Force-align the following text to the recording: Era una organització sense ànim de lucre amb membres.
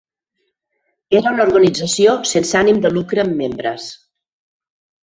Era 1.19 1.33
una 1.37 1.45
organització 1.49 2.17
sense 2.33 2.59
ànim 2.63 2.81
de 2.87 2.95
lucre 2.99 3.25
amb 3.27 3.39
membres. 3.45 3.89